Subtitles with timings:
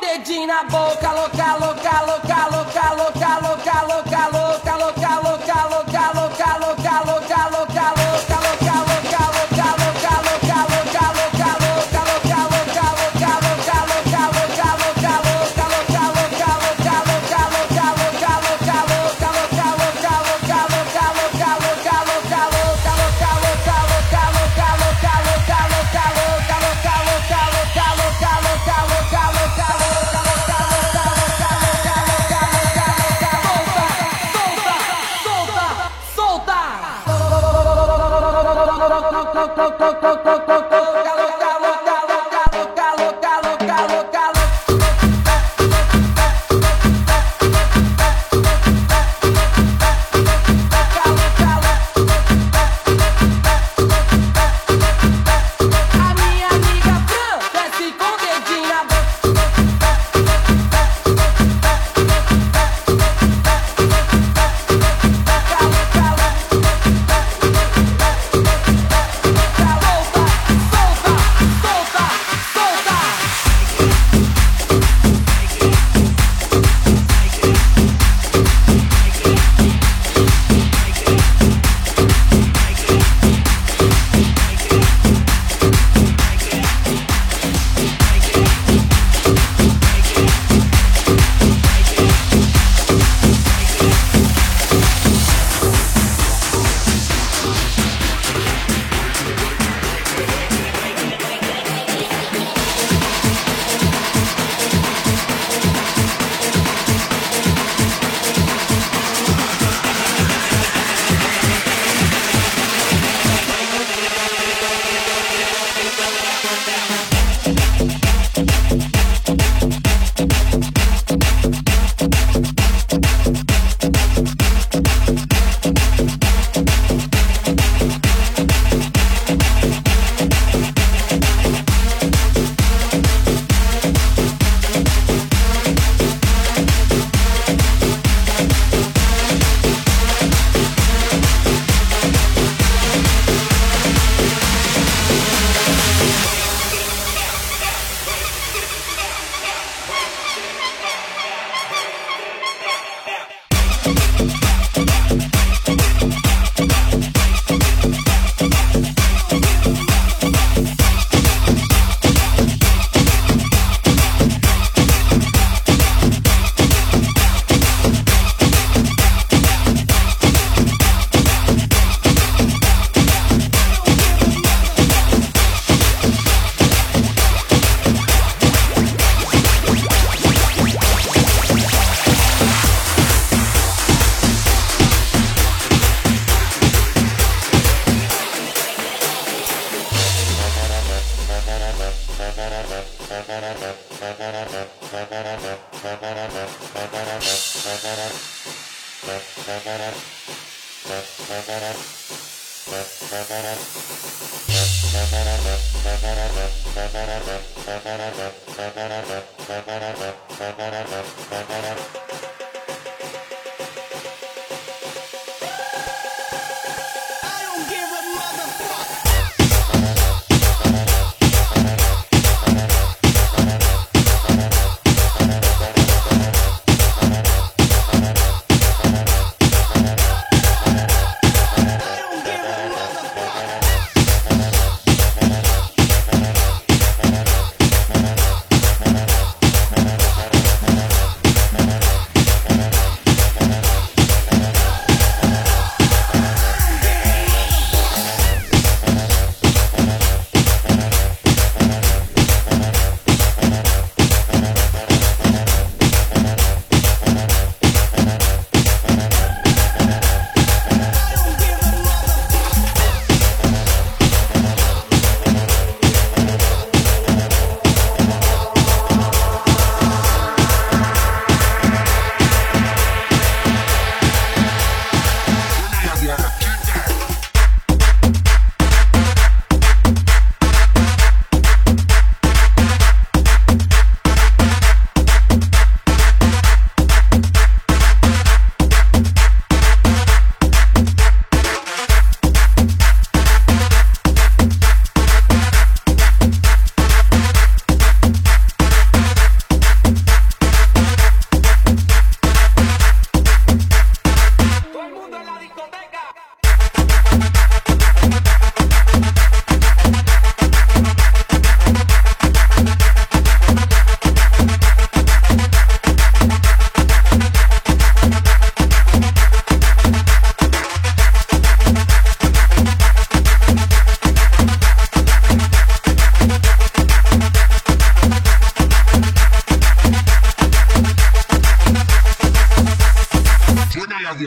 [0.00, 4.47] dedinho na boca, louca, louca, louca, louca, louca, louca, louca, louca.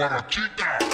[0.01, 0.90] Guarachita.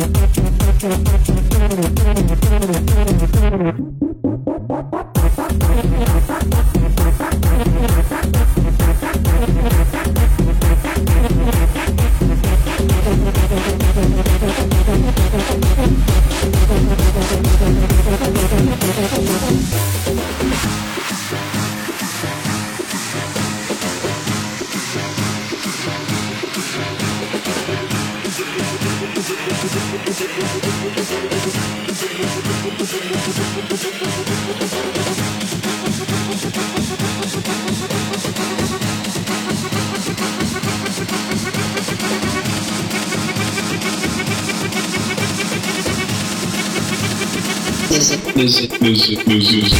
[0.00, 0.49] Thank you.
[49.10, 49.79] This is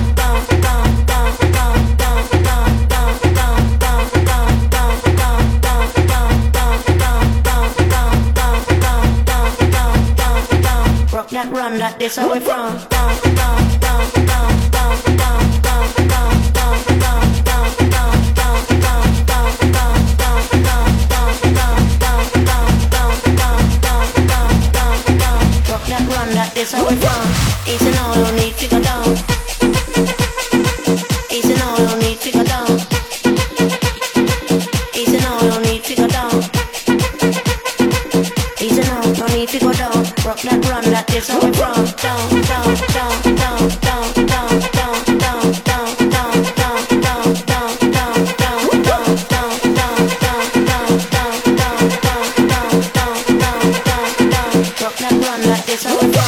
[11.31, 12.77] that run that this away from.
[12.89, 13.70] Down, down,
[55.21, 56.20] one that is over.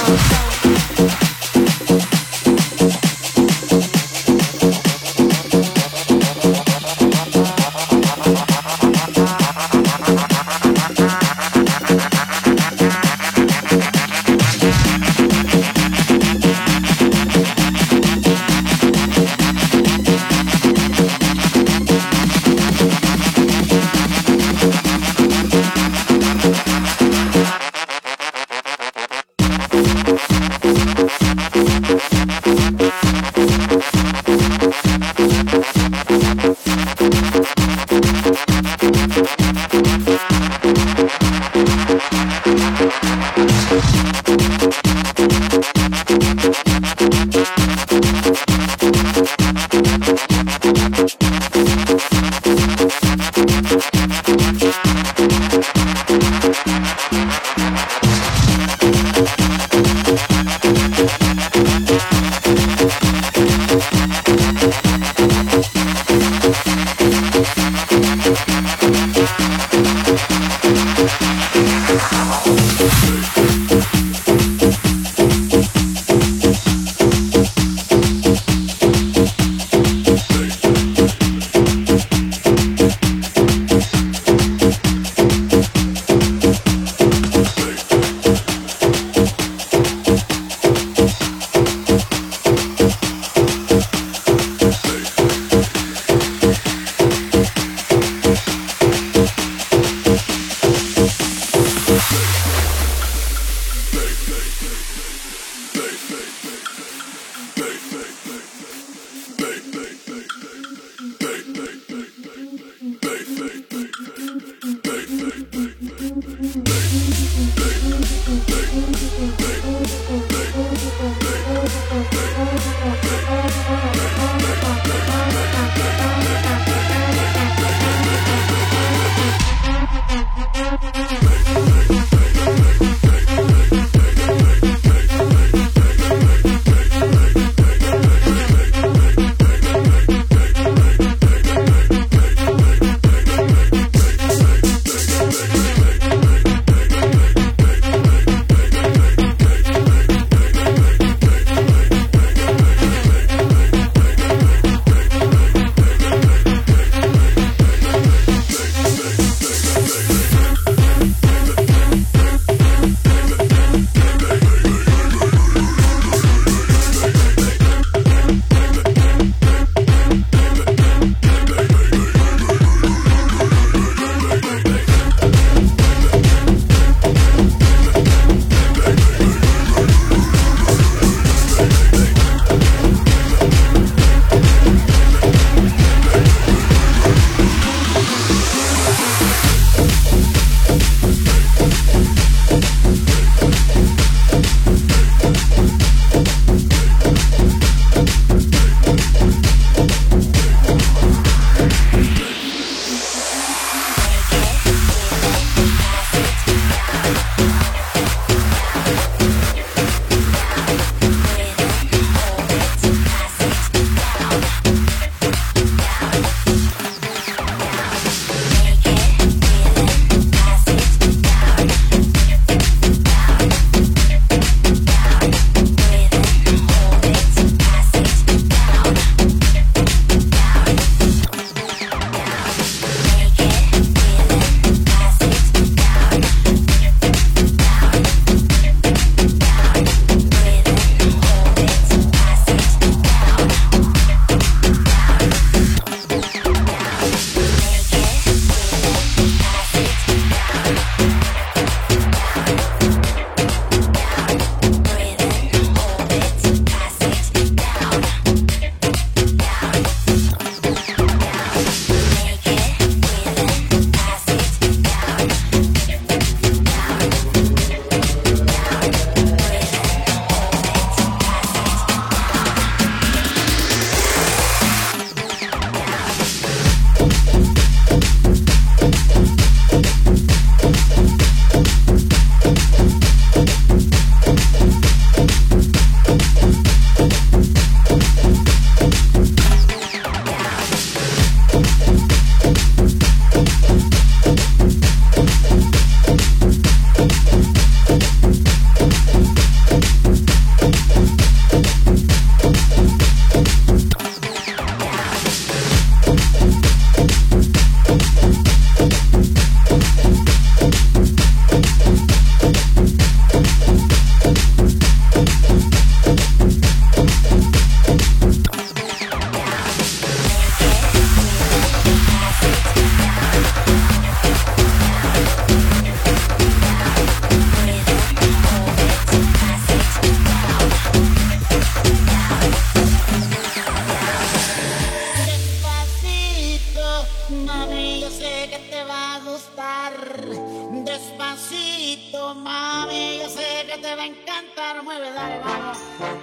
[344.05, 346.22] encantar, mueve, dale, vamos.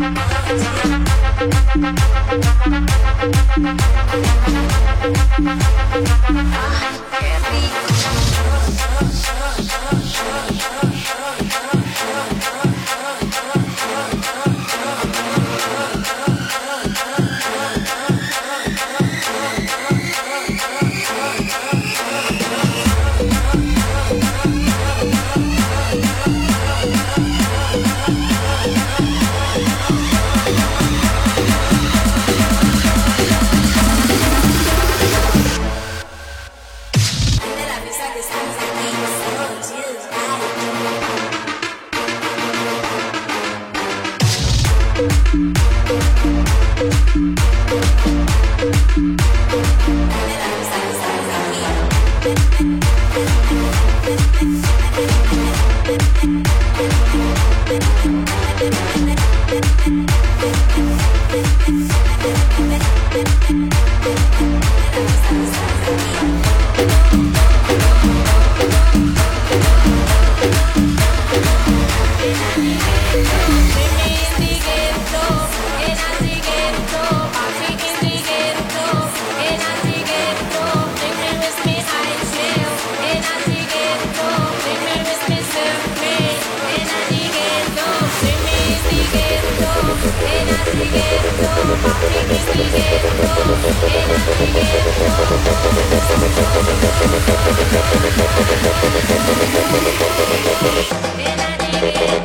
[0.02, 0.33] rico.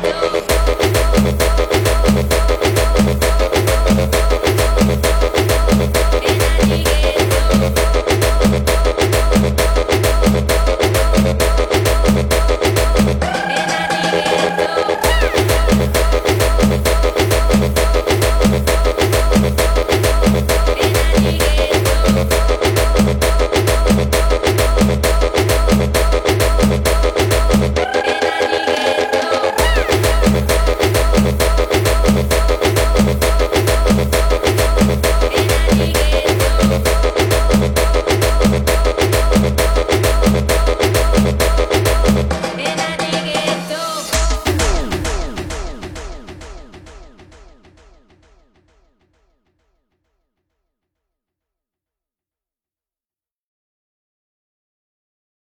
[0.02, 0.49] Thank you.